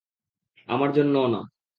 আমার 0.67 0.89
জন্যও 0.91 1.27
না। 1.27 1.41